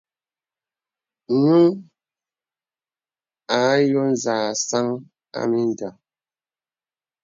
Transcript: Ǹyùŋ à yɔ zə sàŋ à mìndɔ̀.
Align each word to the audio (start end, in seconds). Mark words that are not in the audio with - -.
Ǹyùŋ 1.41 1.67
à 3.57 3.59
yɔ 3.89 4.03
zə 4.23 4.35
sàŋ 4.67 4.87
à 5.37 5.41
mìndɔ̀. 5.51 5.91